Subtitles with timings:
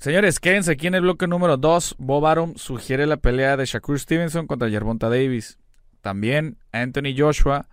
[0.00, 1.96] Señores, quédense aquí en el bloque número 2.
[1.98, 5.58] Bob Arum sugiere la pelea de Shakur Stevenson contra Gervonta Davis.
[6.00, 7.68] También Anthony Joshua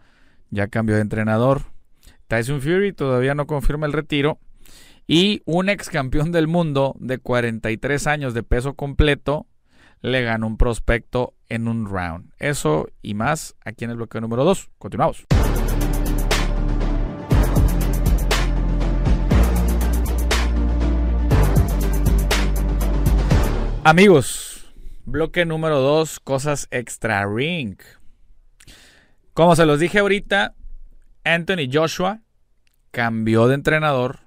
[0.50, 1.62] ya cambió de entrenador.
[2.28, 4.40] Tyson Fury todavía no confirma el retiro.
[5.08, 9.48] Y un ex campeón del mundo de 43 años de peso completo
[10.02, 12.34] le ganó un prospecto en un round.
[12.40, 14.70] Eso y más aquí en el bloque número 2.
[14.78, 15.26] Continuamos.
[23.90, 24.66] Amigos,
[25.06, 27.78] bloque número 2, cosas extra ring.
[29.34, 30.56] Como se los dije ahorita,
[31.24, 32.20] Anthony Joshua
[32.92, 34.20] cambió de entrenador.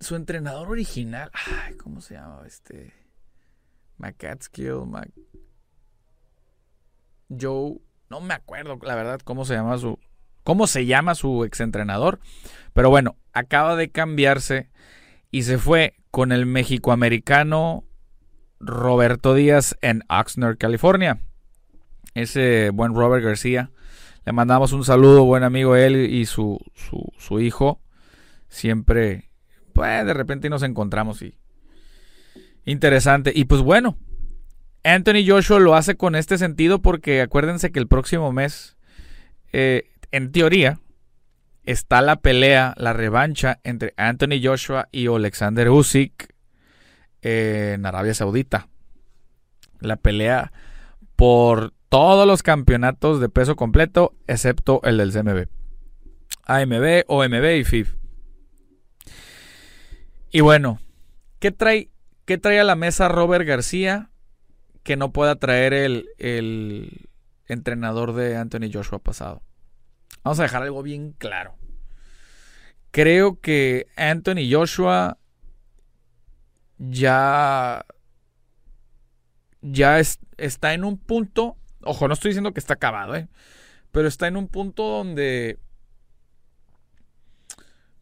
[0.00, 2.94] su entrenador original, ay, ¿cómo se llama este?
[3.98, 5.10] McCatskill, Mac...
[7.28, 7.74] Joe,
[8.08, 9.98] no me acuerdo la verdad cómo se llama su,
[10.44, 12.20] cómo se llama su exentrenador,
[12.72, 14.70] pero bueno, acaba de cambiarse
[15.34, 17.82] y se fue con el mexicoamericano
[18.60, 21.18] Roberto Díaz en Oxnard, California.
[22.14, 23.72] Ese buen Robert García.
[24.24, 26.60] Le mandamos un saludo, buen amigo él y su,
[27.18, 27.80] su, hijo.
[28.46, 29.28] Siempre,
[29.72, 31.34] pues de repente nos encontramos y
[32.64, 33.32] interesante.
[33.34, 33.98] Y pues bueno,
[34.84, 38.76] Anthony Joshua lo hace con este sentido porque acuérdense que el próximo mes,
[39.52, 40.78] eh, en teoría,
[41.64, 46.34] está la pelea, la revancha entre Anthony Joshua y Alexander Usyk
[47.22, 48.68] en Arabia Saudita.
[49.80, 50.52] La pelea
[51.16, 55.46] por todos los campeonatos de peso completo, excepto el del CMB.
[56.46, 57.94] AMB, OMB y FIF.
[60.30, 60.80] Y bueno,
[61.38, 61.90] ¿qué trae,
[62.24, 64.10] qué trae a la mesa Robert García
[64.82, 67.08] que no pueda traer el, el
[67.46, 69.42] entrenador de Anthony Joshua pasado?
[70.24, 71.54] Vamos a dejar algo bien claro.
[72.90, 75.18] Creo que Anthony Joshua
[76.78, 77.84] ya
[79.60, 83.28] ya está en un punto, ojo, no estoy diciendo que está acabado, ¿eh?
[83.92, 85.58] pero está en un punto donde,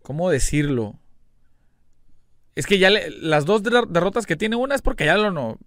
[0.02, 0.98] ¿cómo decirlo?
[2.56, 5.58] Es que ya las dos derrotas que tiene, una es porque ya lo no,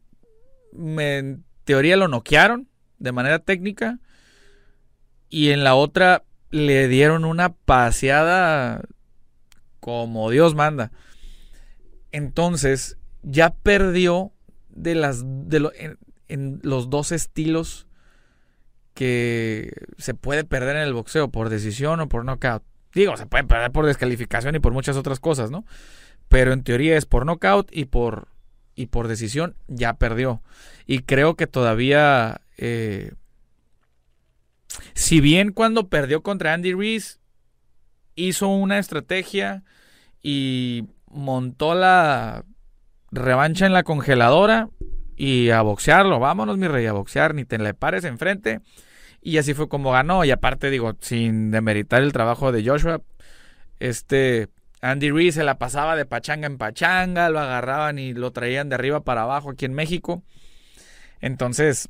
[0.73, 2.69] en teoría lo noquearon
[2.99, 3.99] de manera técnica
[5.29, 6.23] y en la otra
[6.55, 8.81] le dieron una paseada
[9.81, 10.91] como Dios manda.
[12.13, 14.31] Entonces, ya perdió
[14.69, 15.97] de las de
[16.29, 17.87] en, los dos estilos
[18.93, 22.63] que se puede perder en el boxeo por decisión o por knockout.
[22.93, 25.65] Digo, se puede perder por descalificación y por muchas otras cosas, ¿no?
[26.29, 28.29] Pero en teoría es por knockout y por
[28.75, 30.41] y por decisión ya perdió.
[30.87, 33.11] Y creo que todavía eh,
[34.93, 37.19] si bien cuando perdió contra Andy Reese
[38.15, 39.63] hizo una estrategia
[40.21, 42.45] y montó la
[43.11, 44.69] revancha en la congeladora
[45.15, 46.19] y a boxearlo.
[46.19, 48.61] Vámonos, mi rey, a boxear, ni te le pares enfrente.
[49.21, 50.23] Y así fue como ganó.
[50.25, 53.01] Y aparte, digo, sin demeritar el trabajo de Joshua,
[53.79, 54.49] este
[54.81, 58.75] Andy Reese se la pasaba de pachanga en pachanga, lo agarraban y lo traían de
[58.75, 60.23] arriba para abajo aquí en México.
[61.21, 61.89] Entonces,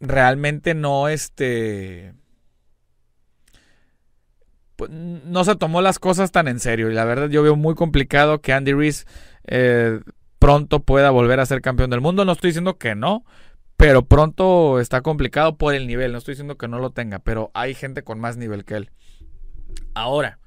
[0.00, 2.14] realmente no este
[4.76, 6.90] pues, no se tomó las cosas tan en serio.
[6.90, 9.06] Y la verdad yo veo muy complicado que Andy Reese
[9.46, 10.00] eh,
[10.38, 12.24] pronto pueda volver a ser campeón del mundo.
[12.24, 13.24] No estoy diciendo que no
[13.78, 16.12] pero pronto está complicado por el nivel.
[16.12, 18.90] No estoy diciendo que no lo tenga pero hay gente con más nivel que él.
[19.94, 20.38] Ahora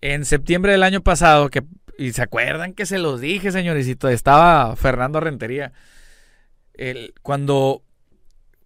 [0.00, 1.64] en septiembre del año pasado que
[1.98, 5.72] y se acuerdan que se los dije señores y estaba Fernando Rentería.
[6.74, 7.82] El, cuando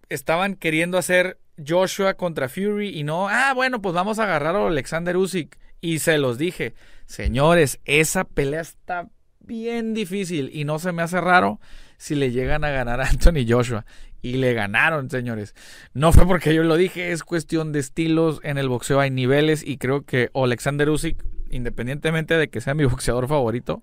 [0.09, 4.67] estaban queriendo hacer Joshua contra Fury y no, ah, bueno, pues vamos a agarrar a
[4.67, 5.59] Alexander Usyk.
[5.81, 6.75] Y se los dije,
[7.07, 9.09] señores, esa pelea está
[9.41, 11.61] bien difícil y no se me hace raro
[11.97, 13.85] si le llegan a ganar a Anthony Joshua.
[14.25, 15.57] Y le ganaron, señores.
[15.95, 18.41] No fue porque yo lo dije, es cuestión de estilos.
[18.45, 21.17] En el boxeo hay niveles y creo que Alexander Usyk,
[21.51, 23.83] independientemente de que sea mi boxeador favorito,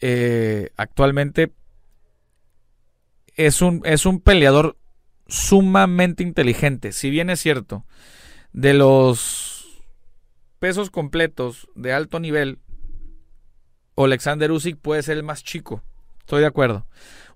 [0.00, 1.52] eh, actualmente
[3.34, 4.76] es un, es un peleador
[5.30, 6.92] sumamente inteligente.
[6.92, 7.84] Si bien es cierto,
[8.52, 9.82] de los
[10.58, 12.58] pesos completos de alto nivel,
[13.96, 15.82] Alexander Usyk puede ser el más chico.
[16.20, 16.86] Estoy de acuerdo.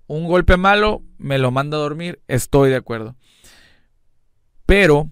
[0.07, 2.21] Un golpe malo me lo manda a dormir.
[2.27, 3.15] Estoy de acuerdo.
[4.65, 5.09] Pero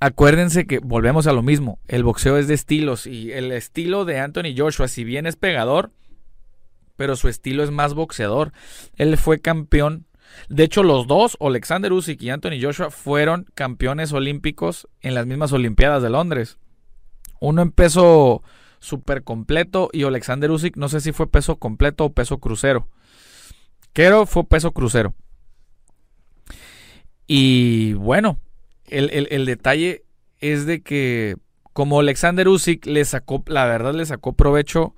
[0.00, 1.78] acuérdense que volvemos a lo mismo.
[1.88, 5.92] El boxeo es de estilos y el estilo de Anthony Joshua, si bien es pegador,
[6.96, 8.52] pero su estilo es más boxeador.
[8.96, 10.06] Él fue campeón
[10.48, 15.52] de hecho, los dos, Alexander Usyk y Anthony Joshua, fueron campeones olímpicos en las mismas
[15.52, 16.58] Olimpiadas de Londres.
[17.40, 18.42] Uno en peso
[18.80, 22.88] súper completo y Alexander Usyk no sé si fue peso completo o peso crucero.
[23.92, 25.14] Creo fue peso crucero.
[27.26, 28.40] Y bueno,
[28.86, 30.04] el, detalle
[30.40, 31.36] es de que
[31.72, 34.96] como Alexander Usyk le sacó, la verdad le sacó provecho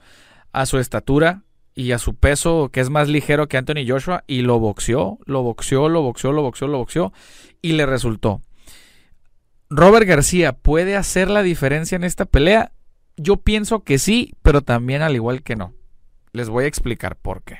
[0.53, 1.43] a su estatura
[1.75, 5.43] y a su peso que es más ligero que Anthony Joshua y lo boxeó, lo
[5.43, 7.13] boxeó, lo boxeó, lo boxeó, lo boxeó
[7.63, 8.43] y le resultó.
[9.71, 12.73] Robert García puede hacer la diferencia en esta pelea.
[13.17, 15.73] Yo pienso que sí, pero también al igual que no.
[16.33, 17.59] Les voy a explicar por qué.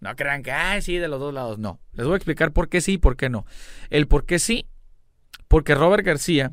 [0.00, 1.58] No crean que, ah, sí, de los dos lados.
[1.58, 1.80] No.
[1.92, 3.46] Les voy a explicar por qué sí y por qué no.
[3.88, 4.66] El por qué sí,
[5.48, 6.52] porque Robert García,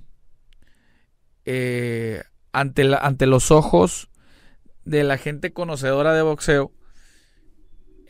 [1.43, 2.23] eh,
[2.53, 4.09] ante, ante los ojos
[4.85, 6.71] de la gente conocedora de boxeo,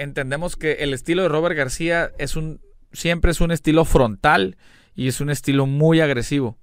[0.03, 2.61] entendemos que el estilo de Robert García es un,
[2.91, 4.57] siempre es un estilo frontal
[4.95, 6.57] y es un estilo muy agresivo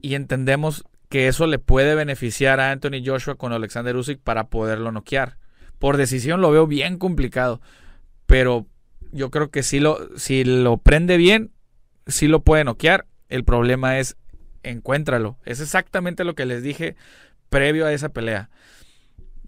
[0.00, 4.92] y entendemos que eso le puede beneficiar a Anthony Joshua con Alexander Usyk para poderlo
[4.92, 5.36] noquear.
[5.78, 7.60] Por decisión lo veo bien complicado,
[8.26, 8.66] pero
[9.12, 11.52] yo creo que si lo, si lo prende bien,
[12.06, 13.06] sí lo puede noquear.
[13.28, 14.16] El problema es
[14.62, 15.38] encuéntralo.
[15.44, 16.96] Es exactamente lo que les dije
[17.48, 18.50] previo a esa pelea.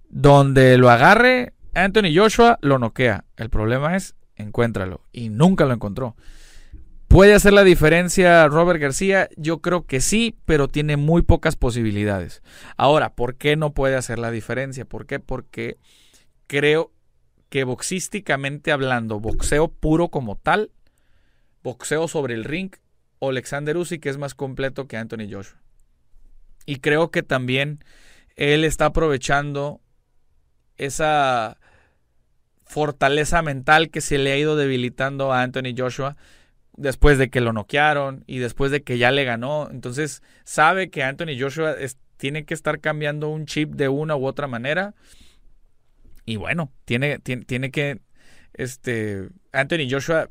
[0.08, 1.52] Donde lo agarre
[1.84, 3.24] Anthony Joshua, lo noquea.
[3.36, 5.02] El problema es encuéntralo.
[5.12, 6.16] Y nunca lo encontró.
[7.08, 9.28] ¿Puede hacer la diferencia Robert García?
[9.36, 12.42] Yo creo que sí, pero tiene muy pocas posibilidades.
[12.76, 14.84] Ahora, ¿por qué no puede hacer la diferencia?
[14.84, 15.18] ¿Por qué?
[15.18, 15.78] Porque
[16.46, 16.92] creo
[17.48, 20.70] que boxísticamente hablando, boxeo puro como tal,
[21.62, 22.72] boxeo sobre el ring,
[23.22, 25.58] Alexander Usyk es más completo que Anthony Joshua.
[26.66, 27.82] Y creo que también
[28.36, 29.80] él está aprovechando
[30.76, 31.58] esa
[32.68, 36.16] fortaleza mental que se le ha ido debilitando a Anthony Joshua
[36.76, 39.68] después de que lo noquearon y después de que ya le ganó.
[39.70, 41.74] Entonces sabe que Anthony Joshua
[42.16, 44.94] tiene que estar cambiando un chip de una u otra manera.
[46.24, 48.00] Y bueno, tiene, tiene, tiene que,
[48.52, 50.28] este, Anthony Joshua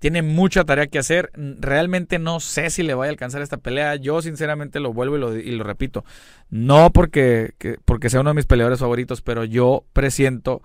[0.00, 1.30] tiene mucha tarea que hacer.
[1.34, 3.94] Realmente no sé si le vaya a alcanzar esta pelea.
[3.94, 6.04] Yo sinceramente lo vuelvo y lo, y lo repito.
[6.50, 7.54] No porque,
[7.84, 10.60] porque sea uno de mis peleadores favoritos, pero yo presiento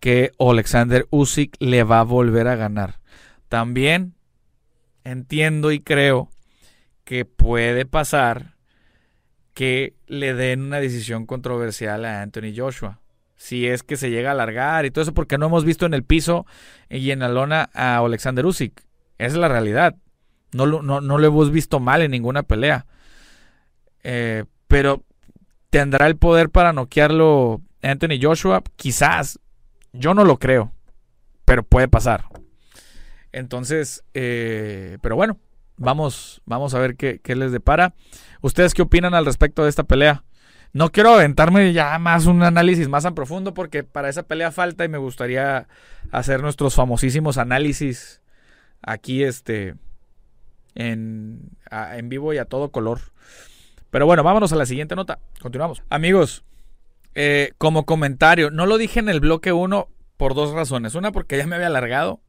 [0.00, 3.00] que Alexander Usyk le va a volver a ganar.
[3.48, 4.14] También
[5.04, 6.30] entiendo y creo
[7.04, 8.54] que puede pasar
[9.54, 13.00] que le den una decisión controversial a Anthony Joshua.
[13.36, 15.94] Si es que se llega a alargar y todo eso, porque no hemos visto en
[15.94, 16.46] el piso
[16.88, 18.84] y en la lona a Alexander Usyk.
[19.18, 19.96] Esa es la realidad.
[20.52, 22.86] No lo, no, lo hemos visto mal en ninguna pelea.
[24.02, 25.04] Eh, pero
[25.70, 28.62] tendrá el poder para noquearlo Anthony Joshua.
[28.76, 29.38] Quizás.
[29.92, 30.72] Yo no lo creo.
[31.44, 32.24] Pero puede pasar.
[33.32, 35.38] Entonces, eh, pero bueno,
[35.76, 37.94] vamos, vamos a ver qué, les depara.
[38.40, 40.24] ¿Ustedes qué opinan al respecto de esta pelea?
[40.72, 44.84] No quiero aventarme ya más un análisis más en profundo porque para esa pelea falta
[44.84, 45.66] y me gustaría
[46.12, 48.22] hacer nuestros famosísimos análisis
[48.80, 49.74] aquí este
[50.76, 53.00] en, en vivo y a todo color.
[53.90, 55.18] Pero bueno, vámonos a la siguiente nota.
[55.40, 55.82] Continuamos.
[55.90, 56.44] Amigos,
[57.14, 60.94] eh, como comentario, no lo dije en el bloque 1 por dos razones.
[60.94, 62.20] Una porque ya me había alargado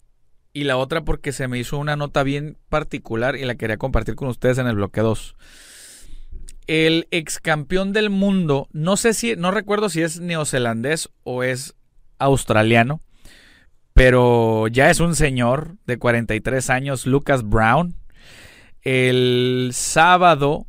[0.53, 4.15] y la otra porque se me hizo una nota bien particular y la quería compartir
[4.15, 5.35] con ustedes en el bloque 2.
[6.67, 11.75] El ex campeón del mundo, no sé si, no recuerdo si es neozelandés o es
[12.17, 13.01] australiano,
[13.93, 17.95] pero ya es un señor de 43 años, Lucas Brown.
[18.83, 20.65] El sábado,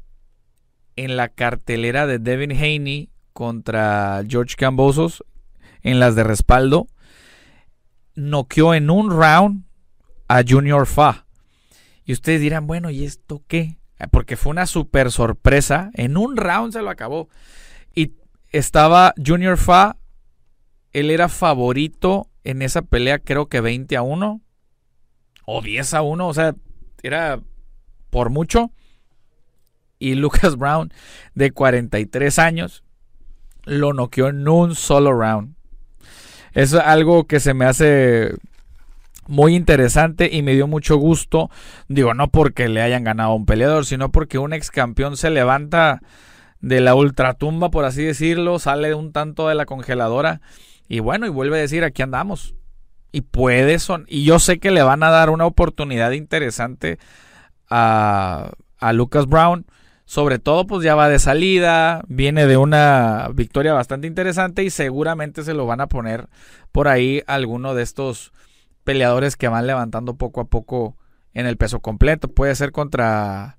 [0.96, 5.24] en la cartelera de Devin Haney contra George Cambosos,
[5.82, 6.86] en las de respaldo,
[8.14, 9.64] noqueó en un round
[10.28, 11.26] a Junior Fa.
[12.04, 13.78] Y ustedes dirán, bueno, ¿y esto qué?
[13.98, 15.90] Eh, porque fue una super sorpresa.
[15.94, 17.28] En un round se lo acabó.
[17.94, 18.12] Y
[18.50, 19.96] estaba Junior Fa.
[20.92, 24.40] Él era favorito en esa pelea, creo que 20 a 1.
[25.46, 26.28] O 10 a 1.
[26.28, 26.54] O sea,
[27.02, 27.40] era
[28.10, 28.72] por mucho.
[29.98, 30.92] Y Lucas Brown,
[31.34, 32.82] de 43 años,
[33.64, 35.54] lo noqueó en un solo round.
[36.52, 38.34] Es algo que se me hace
[39.26, 41.50] muy interesante y me dio mucho gusto.
[41.88, 45.30] Digo, no porque le hayan ganado a un peleador, sino porque un ex campeón se
[45.30, 46.00] levanta
[46.60, 50.40] de la ultratumba, por así decirlo, sale un tanto de la congeladora
[50.88, 52.54] y bueno, y vuelve a decir, aquí andamos.
[53.10, 56.98] Y puede son, y yo sé que le van a dar una oportunidad interesante
[57.68, 59.66] a, a Lucas Brown.
[60.12, 65.42] Sobre todo, pues ya va de salida, viene de una victoria bastante interesante y seguramente
[65.42, 66.28] se lo van a poner
[66.70, 68.30] por ahí alguno de estos
[68.84, 70.98] peleadores que van levantando poco a poco
[71.32, 72.28] en el peso completo.
[72.28, 73.56] Puede ser contra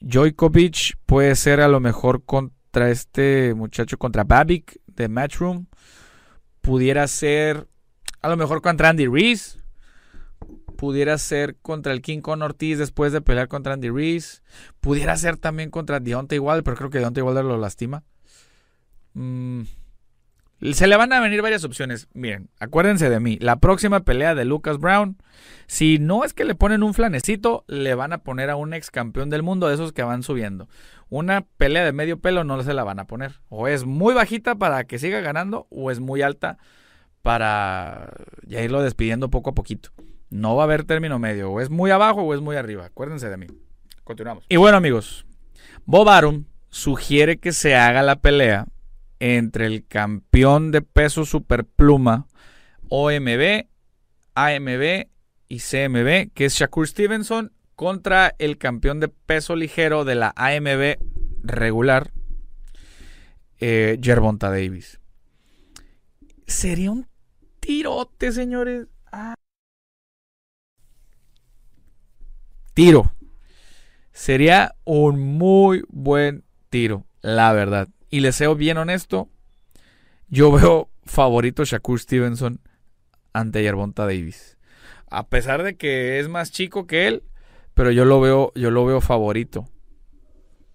[0.00, 5.66] Jojkovic, puede ser a lo mejor con, contra este muchacho, contra Babik de Matchroom.
[6.60, 7.66] Pudiera ser
[8.22, 9.59] a lo mejor contra Andy Reese.
[10.80, 14.40] Pudiera ser contra el King Con Ortiz después de pelear contra Andy Reese.
[14.80, 18.02] Pudiera ser también contra Deontay Wilder, pero creo que Deontay Wilder lo lastima.
[19.12, 19.64] Mm,
[20.72, 22.08] se le van a venir varias opciones.
[22.14, 23.36] Miren, acuérdense de mí.
[23.42, 25.18] La próxima pelea de Lucas Brown,
[25.66, 28.90] si no es que le ponen un flanecito, le van a poner a un ex
[28.90, 30.66] campeón del mundo de esos que van subiendo.
[31.10, 33.42] Una pelea de medio pelo no se la van a poner.
[33.50, 36.56] O es muy bajita para que siga ganando, o es muy alta
[37.20, 38.14] para
[38.46, 39.90] ya irlo despidiendo poco a poquito.
[40.30, 41.50] No va a haber término medio.
[41.50, 42.86] O es muy abajo o es muy arriba.
[42.86, 43.46] Acuérdense de mí.
[44.04, 44.44] Continuamos.
[44.48, 45.26] Y bueno, amigos.
[45.84, 48.66] Bob Arum sugiere que se haga la pelea
[49.18, 52.26] entre el campeón de peso superpluma
[52.88, 53.66] OMB,
[54.34, 55.06] AMB
[55.48, 60.98] y CMB, que es Shakur Stevenson, contra el campeón de peso ligero de la AMB
[61.42, 62.10] regular,
[63.58, 65.00] eh, Davis.
[66.46, 67.06] Sería un
[67.60, 68.86] tirote, señores.
[69.12, 69.34] Ah.
[72.74, 73.12] Tiro.
[74.12, 77.88] Sería un muy buen tiro, la verdad.
[78.10, 79.28] Y les sea bien honesto,
[80.28, 82.60] yo veo favorito Shakur Stevenson
[83.32, 84.58] ante Yerbonta Davis.
[85.10, 87.24] A pesar de que es más chico que él,
[87.74, 89.68] pero yo lo veo, yo lo veo favorito.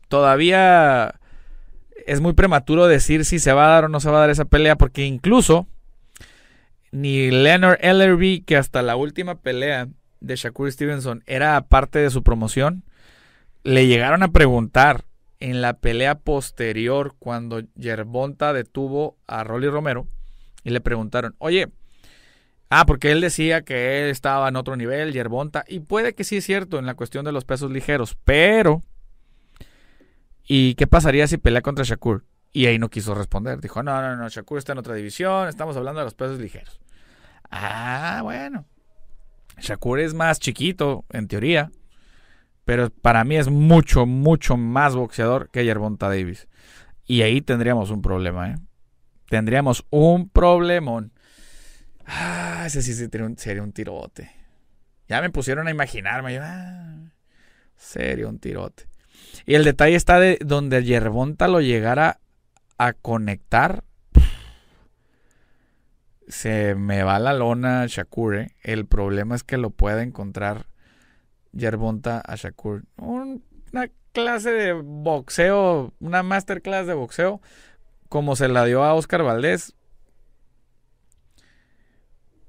[0.08, 1.20] Todavía
[2.06, 4.30] es muy prematuro decir si se va a dar o no se va a dar
[4.30, 5.68] esa pelea, porque incluso
[6.92, 9.88] ni Leonard Ellerby, que hasta la última pelea
[10.25, 12.84] de Shakur Stevenson era parte de su promoción,
[13.63, 15.05] le llegaron a preguntar
[15.39, 20.08] en la pelea posterior cuando Yerbonta detuvo a Rolly Romero
[20.63, 21.72] y le preguntaron, oye,
[22.70, 26.38] ah, porque él decía que él estaba en otro nivel, Yerbonta, y puede que sí
[26.38, 28.84] es cierto en la cuestión de los pesos ligeros, pero
[30.44, 32.25] ¿y qué pasaría si pelea contra Shakur?
[32.51, 35.75] Y ahí no quiso responder, dijo, no, no, no, Shakur está en otra división, estamos
[35.75, 36.79] hablando de los pesos ligeros.
[37.51, 38.65] Ah, bueno.
[39.60, 41.72] Shakur es más chiquito, en teoría.
[42.66, 46.48] Pero para mí es mucho, mucho más boxeador que Yerbonta Davis.
[47.06, 48.56] Y ahí tendríamos un problema, ¿eh?
[49.30, 51.14] Tendríamos un problemón.
[52.06, 53.26] Ah, ese sí sería
[53.64, 54.32] un, tirote.
[55.08, 56.38] Ya me pusieron a imaginarme.
[56.40, 57.12] Ah,
[57.76, 58.86] sería un tirote.
[59.46, 62.20] Y el detalle está de donde Yerbonta lo llegara
[62.78, 63.84] a conectar.
[66.27, 68.36] Se me va la lona Shakur.
[68.36, 68.55] ¿eh?
[68.62, 70.67] El problema es que lo pueda encontrar
[71.51, 72.84] Yerbonta a Shakur.
[72.98, 77.41] una clase de boxeo, una masterclass de boxeo,
[78.10, 79.75] como se la dio a Oscar Valdés.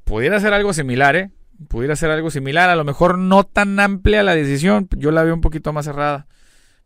[0.04, 1.30] Pudiera ser algo similar, ¿eh?
[1.68, 2.70] Pudiera ser algo similar.
[2.70, 4.88] A lo mejor no tan amplia la decisión.
[4.96, 6.28] Yo la veo un poquito más cerrada.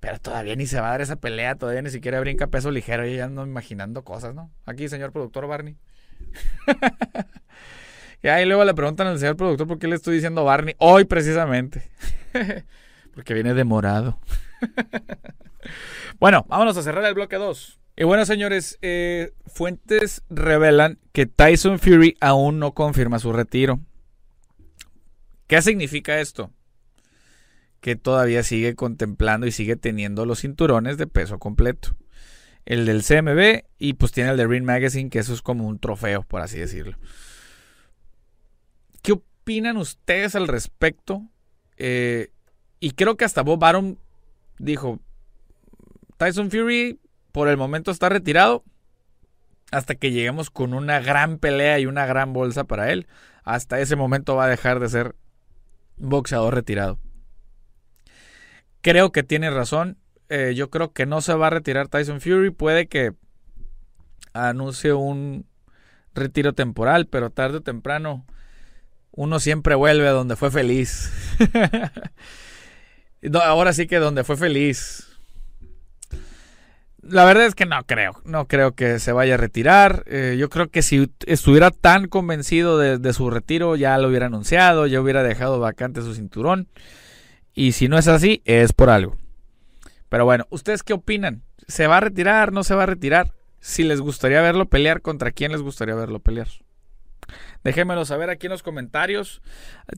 [0.00, 1.56] Pero todavía ni se va a dar esa pelea.
[1.56, 3.06] Todavía ni siquiera brinca peso ligero.
[3.06, 4.50] Y ya ando imaginando cosas, ¿no?
[4.64, 5.76] Aquí, señor productor Barney.
[8.22, 11.04] Y ahí luego le preguntan al señor productor por qué le estoy diciendo Barney hoy
[11.04, 11.90] precisamente.
[13.14, 14.18] Porque viene demorado.
[16.20, 17.80] bueno, vámonos a cerrar el bloque 2.
[17.96, 23.80] Y bueno, señores, eh, fuentes revelan que Tyson Fury aún no confirma su retiro.
[25.46, 26.50] ¿Qué significa esto?
[27.80, 31.96] Que todavía sigue contemplando y sigue teniendo los cinturones de peso completo.
[32.66, 35.78] El del CMB y pues tiene el de Ring Magazine, que eso es como un
[35.78, 36.96] trofeo, por así decirlo.
[39.02, 41.22] ¿Qué opinan ustedes al respecto?
[41.76, 42.30] Eh,
[42.78, 43.98] y creo que hasta Bob Baron
[44.58, 45.00] dijo,
[46.16, 47.00] Tyson Fury
[47.32, 48.64] por el momento está retirado
[49.70, 53.06] hasta que lleguemos con una gran pelea y una gran bolsa para él.
[53.44, 55.16] Hasta ese momento va a dejar de ser
[55.96, 56.98] boxeador retirado.
[58.80, 59.98] Creo que tiene razón.
[60.30, 62.50] Eh, yo creo que no se va a retirar Tyson Fury.
[62.50, 63.12] Puede que
[64.32, 65.44] anuncie un
[66.14, 68.24] retiro temporal, pero tarde o temprano
[69.10, 71.12] uno siempre vuelve a donde fue feliz.
[73.42, 75.06] ahora sí que donde fue feliz.
[77.02, 80.04] La verdad es que no creo, no creo que se vaya a retirar.
[80.06, 84.86] Eh, yo creo que si estuviera tan convencido de, su retiro, ya lo hubiera anunciado,
[84.86, 86.68] ya hubiera dejado vacante su cinturón.
[87.52, 89.16] Y si no es así, es por algo.
[90.10, 91.42] Pero bueno, ¿ustedes qué opinan?
[91.66, 92.52] ¿Se va a retirar?
[92.52, 93.32] ¿No se va a retirar?
[93.60, 96.48] Si les gustaría verlo pelear, ¿contra quién les gustaría verlo pelear?
[97.62, 99.40] Déjenmelo saber aquí en los comentarios.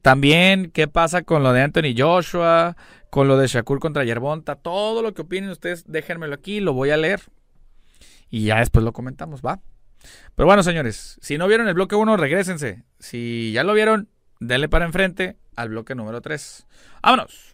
[0.03, 2.77] También qué pasa con lo de Anthony Joshua,
[3.09, 4.57] con lo de Shakur contra Yerbonta.
[4.57, 7.23] Todo lo que opinen ustedes, déjenmelo aquí, lo voy a leer.
[8.29, 9.61] Y ya después lo comentamos, ¿va?
[10.35, 12.83] Pero bueno, señores, si no vieron el bloque 1, regresense.
[12.99, 16.67] Si ya lo vieron, denle para enfrente al bloque número 3.
[17.03, 17.52] ¡Vámonos!